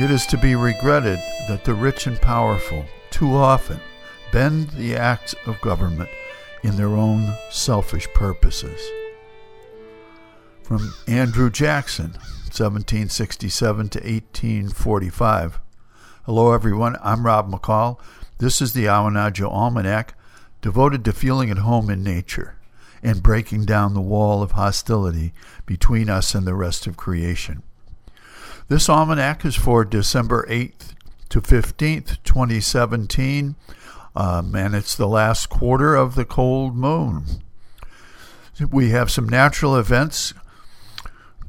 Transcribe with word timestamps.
It 0.00 0.10
is 0.10 0.24
to 0.28 0.38
be 0.38 0.54
regretted 0.54 1.18
that 1.46 1.64
the 1.66 1.74
rich 1.74 2.06
and 2.06 2.18
powerful 2.18 2.86
too 3.10 3.36
often 3.36 3.80
bend 4.32 4.70
the 4.70 4.96
acts 4.96 5.34
of 5.44 5.60
government 5.60 6.08
in 6.62 6.78
their 6.78 6.96
own 6.96 7.34
selfish 7.50 8.08
purposes. 8.14 8.80
From 10.62 10.94
Andrew 11.06 11.50
Jackson, 11.50 12.12
1767 12.44 13.88
to 13.90 13.98
1845. 13.98 15.60
Hello, 16.24 16.52
everyone. 16.52 16.96
I'm 17.02 17.26
Rob 17.26 17.52
McCall. 17.52 18.00
This 18.38 18.62
is 18.62 18.72
the 18.72 18.86
Awanadjo 18.86 19.52
Almanac, 19.52 20.14
devoted 20.62 21.04
to 21.04 21.12
feeling 21.12 21.50
at 21.50 21.58
home 21.58 21.90
in 21.90 22.02
nature 22.02 22.56
and 23.02 23.22
breaking 23.22 23.66
down 23.66 23.92
the 23.92 24.00
wall 24.00 24.42
of 24.42 24.52
hostility 24.52 25.34
between 25.66 26.08
us 26.08 26.34
and 26.34 26.46
the 26.46 26.54
rest 26.54 26.86
of 26.86 26.96
creation. 26.96 27.62
This 28.70 28.88
almanac 28.88 29.44
is 29.44 29.56
for 29.56 29.84
December 29.84 30.46
8th 30.48 30.94
to 31.30 31.40
15th, 31.40 32.22
2017, 32.22 33.56
um, 34.14 34.54
and 34.54 34.76
it's 34.76 34.94
the 34.94 35.08
last 35.08 35.48
quarter 35.50 35.96
of 35.96 36.14
the 36.14 36.24
cold 36.24 36.76
moon. 36.76 37.24
We 38.70 38.90
have 38.90 39.10
some 39.10 39.28
natural 39.28 39.76
events. 39.76 40.34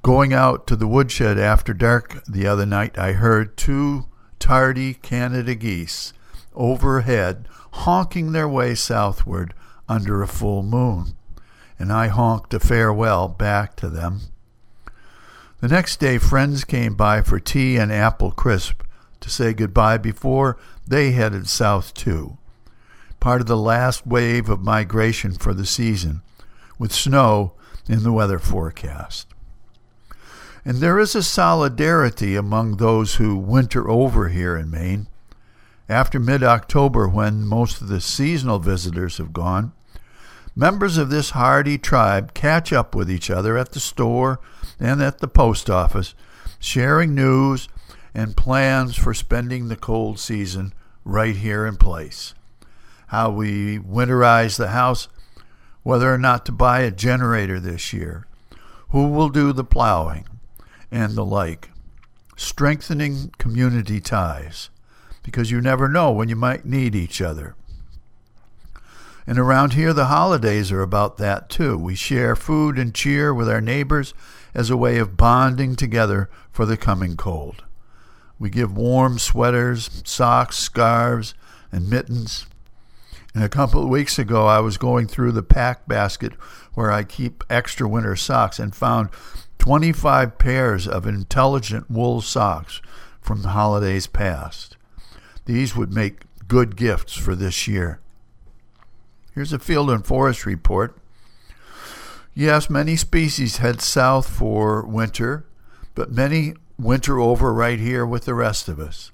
Going 0.00 0.32
out 0.32 0.66
to 0.68 0.76
the 0.76 0.86
woodshed 0.86 1.38
after 1.38 1.74
dark 1.74 2.24
the 2.24 2.46
other 2.46 2.64
night, 2.64 2.98
I 2.98 3.12
heard 3.12 3.54
two 3.54 4.06
tardy 4.38 4.94
Canada 4.94 5.54
geese 5.54 6.14
overhead 6.54 7.46
honking 7.72 8.32
their 8.32 8.48
way 8.48 8.74
southward 8.74 9.52
under 9.90 10.22
a 10.22 10.26
full 10.26 10.62
moon, 10.62 11.16
and 11.78 11.92
I 11.92 12.06
honked 12.06 12.54
a 12.54 12.60
farewell 12.60 13.28
back 13.28 13.76
to 13.76 13.90
them. 13.90 14.22
The 15.60 15.68
next 15.68 16.00
day, 16.00 16.16
friends 16.16 16.64
came 16.64 16.94
by 16.94 17.20
for 17.20 17.38
tea 17.38 17.76
and 17.76 17.92
apple 17.92 18.30
crisp 18.30 18.82
to 19.20 19.28
say 19.28 19.52
goodbye 19.52 19.98
before 19.98 20.56
they 20.86 21.10
headed 21.10 21.48
south 21.48 21.92
too. 21.92 22.38
Part 23.20 23.42
of 23.42 23.46
the 23.46 23.58
last 23.58 24.06
wave 24.06 24.48
of 24.48 24.62
migration 24.62 25.34
for 25.34 25.52
the 25.52 25.66
season, 25.66 26.22
with 26.78 26.92
snow 26.92 27.52
in 27.86 28.02
the 28.04 28.12
weather 28.12 28.38
forecast. 28.38 29.26
And 30.64 30.78
there 30.78 30.98
is 30.98 31.14
a 31.14 31.22
solidarity 31.22 32.36
among 32.36 32.76
those 32.76 33.16
who 33.16 33.36
winter 33.36 33.86
over 33.88 34.28
here 34.28 34.56
in 34.56 34.70
Maine. 34.70 35.08
After 35.90 36.18
mid 36.18 36.42
October, 36.42 37.06
when 37.06 37.46
most 37.46 37.82
of 37.82 37.88
the 37.88 38.00
seasonal 38.00 38.60
visitors 38.60 39.18
have 39.18 39.34
gone, 39.34 39.72
members 40.54 40.98
of 40.98 41.10
this 41.10 41.30
hardy 41.30 41.78
tribe 41.78 42.34
catch 42.34 42.72
up 42.72 42.94
with 42.94 43.10
each 43.10 43.30
other 43.30 43.56
at 43.56 43.72
the 43.72 43.80
store 43.80 44.40
and 44.78 45.02
at 45.02 45.18
the 45.18 45.28
post 45.28 45.70
office, 45.70 46.14
sharing 46.58 47.14
news 47.14 47.68
and 48.14 48.36
plans 48.36 48.96
for 48.96 49.14
spending 49.14 49.68
the 49.68 49.76
cold 49.76 50.18
season 50.18 50.72
right 51.04 51.36
here 51.36 51.66
in 51.66 51.76
place. 51.76 52.34
How 53.08 53.30
we 53.30 53.78
winterize 53.78 54.56
the 54.56 54.68
house, 54.68 55.08
whether 55.82 56.12
or 56.12 56.18
not 56.18 56.44
to 56.46 56.52
buy 56.52 56.80
a 56.80 56.90
generator 56.90 57.58
this 57.58 57.92
year, 57.92 58.26
who 58.90 59.08
will 59.08 59.28
do 59.28 59.52
the 59.52 59.64
plowing, 59.64 60.26
and 60.90 61.14
the 61.14 61.24
like. 61.24 61.70
Strengthening 62.36 63.32
community 63.38 64.00
ties, 64.00 64.70
because 65.22 65.50
you 65.50 65.60
never 65.60 65.88
know 65.88 66.10
when 66.10 66.28
you 66.28 66.36
might 66.36 66.64
need 66.64 66.94
each 66.94 67.20
other. 67.20 67.54
And 69.30 69.38
around 69.38 69.74
here, 69.74 69.92
the 69.92 70.06
holidays 70.06 70.72
are 70.72 70.82
about 70.82 71.16
that 71.18 71.48
too. 71.48 71.78
We 71.78 71.94
share 71.94 72.34
food 72.34 72.80
and 72.80 72.92
cheer 72.92 73.32
with 73.32 73.48
our 73.48 73.60
neighbors 73.60 74.12
as 74.54 74.70
a 74.70 74.76
way 74.76 74.98
of 74.98 75.16
bonding 75.16 75.76
together 75.76 76.28
for 76.50 76.66
the 76.66 76.76
coming 76.76 77.16
cold. 77.16 77.62
We 78.40 78.50
give 78.50 78.76
warm 78.76 79.20
sweaters, 79.20 80.02
socks, 80.04 80.58
scarves, 80.58 81.34
and 81.70 81.88
mittens. 81.88 82.46
And 83.32 83.44
a 83.44 83.48
couple 83.48 83.84
of 83.84 83.88
weeks 83.88 84.18
ago, 84.18 84.48
I 84.48 84.58
was 84.58 84.76
going 84.76 85.06
through 85.06 85.30
the 85.30 85.44
pack 85.44 85.86
basket 85.86 86.32
where 86.74 86.90
I 86.90 87.04
keep 87.04 87.44
extra 87.48 87.88
winter 87.88 88.16
socks 88.16 88.58
and 88.58 88.74
found 88.74 89.10
25 89.60 90.38
pairs 90.38 90.88
of 90.88 91.06
intelligent 91.06 91.88
wool 91.88 92.20
socks 92.20 92.82
from 93.20 93.42
the 93.42 93.50
holidays 93.50 94.08
past. 94.08 94.76
These 95.44 95.76
would 95.76 95.92
make 95.94 96.22
good 96.48 96.74
gifts 96.74 97.14
for 97.14 97.36
this 97.36 97.68
year. 97.68 98.00
Here's 99.40 99.54
a 99.54 99.58
field 99.58 99.88
and 99.88 100.04
forest 100.04 100.44
report. 100.44 100.98
Yes, 102.34 102.68
many 102.68 102.94
species 102.94 103.56
head 103.56 103.80
south 103.80 104.28
for 104.28 104.84
winter, 104.84 105.46
but 105.94 106.12
many 106.12 106.52
winter 106.78 107.18
over 107.18 107.50
right 107.50 107.78
here 107.78 108.04
with 108.04 108.26
the 108.26 108.34
rest 108.34 108.68
of 108.68 108.78
us. 108.78 109.12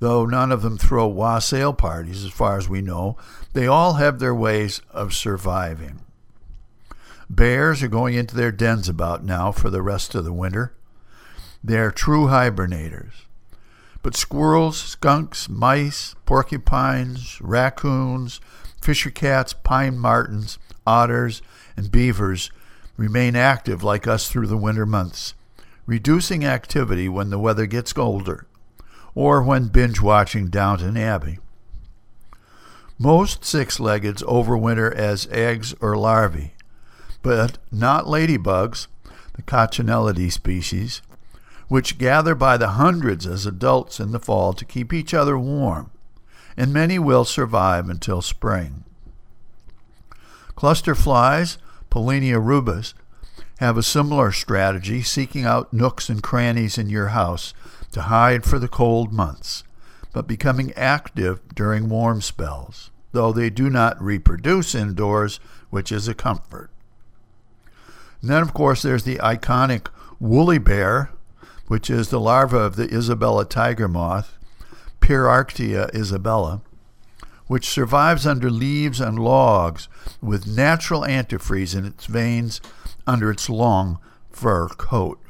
Though 0.00 0.26
none 0.26 0.50
of 0.50 0.62
them 0.62 0.76
throw 0.76 1.06
wassail 1.06 1.74
parties, 1.74 2.24
as 2.24 2.32
far 2.32 2.58
as 2.58 2.68
we 2.68 2.82
know, 2.82 3.16
they 3.52 3.68
all 3.68 3.92
have 3.92 4.18
their 4.18 4.34
ways 4.34 4.80
of 4.90 5.14
surviving. 5.14 6.00
Bears 7.30 7.84
are 7.84 7.88
going 7.88 8.14
into 8.14 8.34
their 8.34 8.50
dens 8.50 8.88
about 8.88 9.22
now 9.22 9.52
for 9.52 9.70
the 9.70 9.80
rest 9.80 10.16
of 10.16 10.24
the 10.24 10.32
winter. 10.32 10.74
They're 11.62 11.92
true 11.92 12.26
hibernators. 12.26 13.12
But 14.02 14.16
squirrels, 14.16 14.76
skunks, 14.76 15.48
mice, 15.48 16.16
porcupines, 16.24 17.40
raccoons, 17.40 18.40
fisher 18.86 19.10
cats, 19.10 19.52
pine 19.52 19.98
martens, 19.98 20.60
otters, 20.86 21.42
and 21.76 21.90
beavers 21.90 22.52
remain 22.96 23.34
active 23.34 23.82
like 23.82 24.06
us 24.06 24.30
through 24.30 24.46
the 24.46 24.56
winter 24.56 24.86
months, 24.86 25.34
reducing 25.86 26.44
activity 26.44 27.08
when 27.08 27.30
the 27.30 27.38
weather 27.38 27.66
gets 27.66 27.92
colder 27.92 28.46
or 29.12 29.42
when 29.42 29.66
binge 29.66 30.00
watching 30.00 30.46
Downton 30.46 30.96
Abbey. 30.96 31.40
Most 32.96 33.44
six 33.44 33.80
leggeds 33.80 34.22
overwinter 34.22 34.94
as 34.94 35.26
eggs 35.32 35.74
or 35.80 35.96
larvae, 35.96 36.54
but 37.24 37.58
not 37.72 38.04
ladybugs, 38.04 38.86
the 39.34 39.42
Coccinellidae 39.42 40.30
species, 40.30 41.02
which 41.66 41.98
gather 41.98 42.36
by 42.36 42.56
the 42.56 42.68
hundreds 42.68 43.26
as 43.26 43.46
adults 43.46 43.98
in 43.98 44.12
the 44.12 44.20
fall 44.20 44.52
to 44.52 44.64
keep 44.64 44.92
each 44.92 45.12
other 45.12 45.36
warm, 45.36 45.90
and 46.56 46.72
many 46.72 46.98
will 46.98 47.24
survive 47.24 47.88
until 47.88 48.22
spring. 48.22 48.84
Cluster 50.54 50.94
flies 50.94 51.58
Pollenia 51.90 52.40
rudis, 52.40 52.94
have 53.58 53.78
a 53.78 53.82
similar 53.82 54.32
strategy, 54.32 55.02
seeking 55.02 55.44
out 55.44 55.72
nooks 55.72 56.08
and 56.08 56.22
crannies 56.22 56.76
in 56.76 56.90
your 56.90 57.08
house 57.08 57.54
to 57.92 58.02
hide 58.02 58.44
for 58.44 58.58
the 58.58 58.68
cold 58.68 59.12
months, 59.12 59.64
but 60.12 60.26
becoming 60.26 60.72
active 60.74 61.40
during 61.54 61.88
warm 61.88 62.20
spells, 62.20 62.90
though 63.12 63.32
they 63.32 63.48
do 63.48 63.70
not 63.70 64.00
reproduce 64.02 64.74
indoors, 64.74 65.40
which 65.70 65.90
is 65.90 66.06
a 66.06 66.14
comfort. 66.14 66.70
And 68.20 68.30
then, 68.30 68.42
of 68.42 68.52
course, 68.52 68.82
there's 68.82 69.04
the 69.04 69.16
iconic 69.16 69.88
woolly 70.20 70.58
bear, 70.58 71.10
which 71.68 71.88
is 71.88 72.08
the 72.08 72.20
larva 72.20 72.58
of 72.58 72.76
the 72.76 72.94
Isabella 72.94 73.44
tiger 73.44 73.88
moth, 73.88 74.35
Pyrrharctia 75.06 75.94
isabella, 75.94 76.62
which 77.46 77.68
survives 77.68 78.26
under 78.26 78.50
leaves 78.50 79.00
and 79.00 79.20
logs 79.20 79.86
with 80.20 80.48
natural 80.48 81.02
antifreeze 81.02 81.76
in 81.76 81.84
its 81.84 82.06
veins 82.06 82.60
under 83.06 83.30
its 83.30 83.48
long 83.48 84.00
fur 84.32 84.66
coat. 84.66 85.20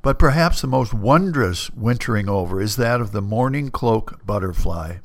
But 0.00 0.18
perhaps 0.18 0.62
the 0.62 0.68
most 0.68 0.94
wondrous 0.94 1.68
wintering 1.72 2.30
over 2.30 2.62
is 2.62 2.76
that 2.76 3.02
of 3.02 3.12
the 3.12 3.20
mourning 3.20 3.70
cloak 3.70 4.24
butterfly, 4.24 5.00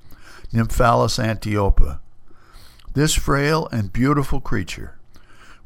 Nymphalis 0.53 1.19
antiopa. 1.21 1.99
This 2.93 3.15
frail 3.15 3.67
and 3.69 3.91
beautiful 3.91 4.39
creature, 4.39 4.97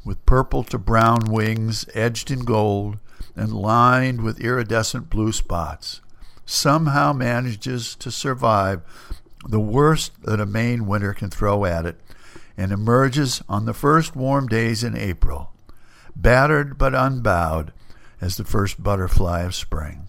with 0.04 0.26
purple 0.26 0.64
to 0.64 0.76
brown 0.76 1.30
wings 1.30 1.84
edged 1.94 2.32
in 2.32 2.40
gold 2.40 2.98
and 3.36 3.52
lined 3.52 4.22
with 4.22 4.40
iridescent 4.40 5.08
blue 5.08 5.30
spots, 5.30 6.00
somehow 6.44 7.12
manages 7.12 7.94
to 7.96 8.10
survive 8.10 8.82
the 9.48 9.60
worst 9.60 10.22
that 10.22 10.40
a 10.40 10.46
Maine 10.46 10.86
winter 10.86 11.14
can 11.14 11.30
throw 11.30 11.64
at 11.64 11.86
it, 11.86 12.00
and 12.56 12.72
emerges 12.72 13.42
on 13.48 13.64
the 13.64 13.72
first 13.72 14.14
warm 14.14 14.46
days 14.46 14.84
in 14.84 14.96
April, 14.96 15.52
battered 16.14 16.76
but 16.76 16.94
unbowed 16.94 17.72
as 18.20 18.36
the 18.36 18.44
first 18.44 18.82
butterfly 18.82 19.40
of 19.40 19.54
spring. 19.54 20.08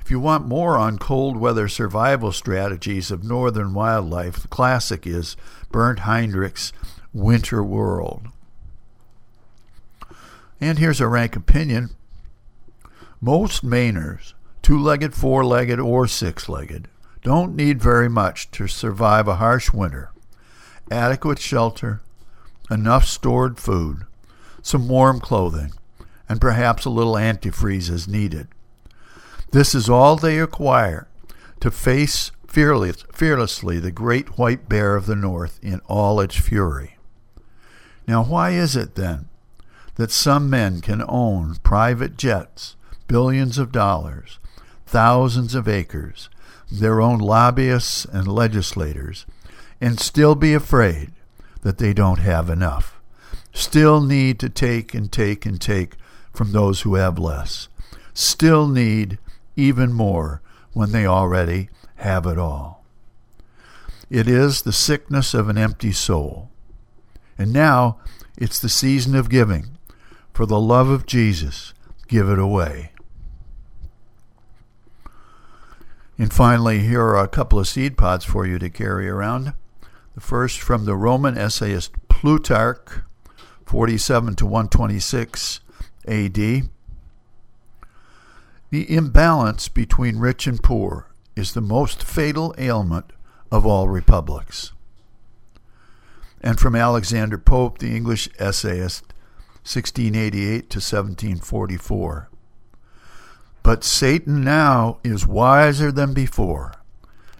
If 0.00 0.10
you 0.10 0.18
want 0.18 0.48
more 0.48 0.78
on 0.78 0.98
cold 0.98 1.36
weather 1.36 1.68
survival 1.68 2.32
strategies 2.32 3.10
of 3.10 3.22
northern 3.22 3.72
wildlife, 3.72 4.42
the 4.42 4.48
classic 4.48 5.06
is 5.06 5.36
Bernd 5.70 6.00
Heinrich's 6.00 6.72
Winter 7.12 7.62
World. 7.62 8.26
And 10.60 10.78
here's 10.78 11.00
a 11.00 11.08
rank 11.08 11.36
opinion. 11.36 11.90
Most 13.20 13.64
Mainers, 13.64 14.32
two 14.62 14.80
legged, 14.80 15.14
four 15.14 15.44
legged, 15.44 15.80
or 15.80 16.06
six 16.06 16.48
legged, 16.48 16.88
don't 17.22 17.54
need 17.54 17.82
very 17.82 18.08
much 18.08 18.50
to 18.52 18.66
survive 18.66 19.28
a 19.28 19.36
harsh 19.36 19.72
winter. 19.72 20.10
Adequate 20.90 21.38
shelter, 21.38 22.00
enough 22.70 23.04
stored 23.04 23.58
food, 23.58 24.04
some 24.62 24.88
warm 24.88 25.20
clothing, 25.20 25.72
and 26.28 26.40
perhaps 26.40 26.84
a 26.84 26.90
little 26.90 27.14
antifreeze 27.14 27.90
as 27.90 28.08
needed. 28.08 28.48
This 29.50 29.74
is 29.74 29.88
all 29.88 30.16
they 30.16 30.38
acquire 30.38 31.08
to 31.60 31.70
face 31.70 32.32
fearless, 32.46 33.04
fearlessly 33.12 33.78
the 33.78 33.92
great 33.92 34.38
white 34.38 34.68
bear 34.68 34.96
of 34.96 35.06
the 35.06 35.16
north 35.16 35.58
in 35.62 35.80
all 35.86 36.20
its 36.20 36.36
fury. 36.36 36.96
Now, 38.06 38.24
why 38.24 38.50
is 38.50 38.76
it 38.76 38.94
then 38.94 39.28
that 39.94 40.10
some 40.10 40.50
men 40.50 40.80
can 40.80 41.04
own 41.06 41.56
private 41.62 42.16
jets, 42.16 42.76
billions 43.06 43.58
of 43.58 43.72
dollars, 43.72 44.38
thousands 44.92 45.54
of 45.54 45.66
acres, 45.66 46.28
their 46.70 47.00
own 47.00 47.18
lobbyists 47.18 48.04
and 48.04 48.28
legislators, 48.28 49.24
and 49.80 49.98
still 49.98 50.34
be 50.34 50.52
afraid 50.52 51.10
that 51.62 51.78
they 51.78 51.94
don't 51.94 52.18
have 52.18 52.50
enough, 52.50 53.00
still 53.54 54.02
need 54.02 54.38
to 54.38 54.50
take 54.50 54.92
and 54.94 55.10
take 55.10 55.46
and 55.46 55.60
take 55.60 55.96
from 56.30 56.52
those 56.52 56.82
who 56.82 56.96
have 56.96 57.18
less, 57.18 57.68
still 58.12 58.68
need 58.68 59.18
even 59.56 59.94
more 59.94 60.42
when 60.74 60.92
they 60.92 61.06
already 61.06 61.70
have 61.96 62.26
it 62.26 62.38
all. 62.38 62.84
It 64.10 64.28
is 64.28 64.60
the 64.60 64.74
sickness 64.74 65.32
of 65.32 65.48
an 65.48 65.56
empty 65.56 65.92
soul. 65.92 66.50
And 67.38 67.50
now 67.50 67.98
it's 68.36 68.60
the 68.60 68.68
season 68.68 69.14
of 69.14 69.30
giving. 69.30 69.78
For 70.34 70.44
the 70.44 70.60
love 70.60 70.90
of 70.90 71.06
Jesus, 71.06 71.72
give 72.08 72.28
it 72.28 72.38
away. 72.38 72.91
And 76.18 76.32
finally, 76.32 76.80
here 76.80 77.02
are 77.02 77.18
a 77.18 77.28
couple 77.28 77.58
of 77.58 77.68
seed 77.68 77.96
pods 77.96 78.24
for 78.24 78.46
you 78.46 78.58
to 78.58 78.70
carry 78.70 79.08
around. 79.08 79.54
The 80.14 80.20
first 80.20 80.60
from 80.60 80.84
the 80.84 80.96
Roman 80.96 81.38
essayist 81.38 81.92
Plutarch, 82.08 83.02
47 83.64 84.36
to 84.36 84.44
126 84.46 85.60
AD. 86.06 86.36
The 88.70 88.96
imbalance 88.96 89.68
between 89.68 90.18
rich 90.18 90.46
and 90.46 90.62
poor 90.62 91.08
is 91.34 91.52
the 91.52 91.60
most 91.60 92.02
fatal 92.02 92.54
ailment 92.58 93.12
of 93.50 93.66
all 93.66 93.88
republics. 93.88 94.72
And 96.40 96.58
from 96.58 96.74
Alexander 96.74 97.38
Pope, 97.38 97.78
the 97.78 97.94
English 97.94 98.28
essayist, 98.38 99.04
1688 99.62 100.70
to 100.70 100.78
1744. 100.78 102.28
But 103.62 103.84
Satan 103.84 104.42
now 104.42 104.98
is 105.04 105.26
wiser 105.26 105.92
than 105.92 106.14
before 106.14 106.72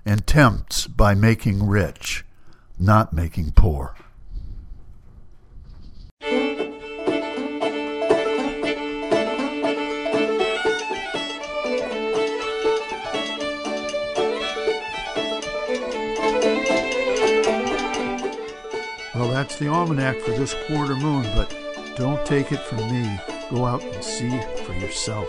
and 0.05 0.27
tempts 0.27 0.87
by 0.87 1.15
making 1.15 1.67
rich, 1.67 2.25
not 2.79 3.13
making 3.13 3.53
poor. 3.53 3.97
Well, 19.15 19.31
that's 19.31 19.59
the 19.59 19.69
almanac 19.69 20.17
for 20.19 20.31
this 20.31 20.55
quarter 20.67 20.95
moon, 20.95 21.25
but 21.35 21.55
don't 21.97 22.25
take 22.25 22.53
it 22.53 22.61
from 22.61 22.79
me. 22.91 23.19
Go 23.51 23.67
out 23.67 23.83
and 23.83 24.03
see 24.03 24.31
for 24.65 24.73
yourself. 24.73 25.29